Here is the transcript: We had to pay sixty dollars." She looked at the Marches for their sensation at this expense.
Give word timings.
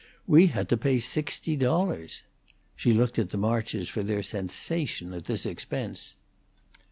We 0.25 0.47
had 0.47 0.67
to 0.69 0.77
pay 0.77 0.97
sixty 0.97 1.55
dollars." 1.55 2.23
She 2.75 2.91
looked 2.91 3.19
at 3.19 3.29
the 3.29 3.37
Marches 3.37 3.87
for 3.87 4.01
their 4.01 4.23
sensation 4.23 5.13
at 5.13 5.25
this 5.25 5.45
expense. 5.45 6.15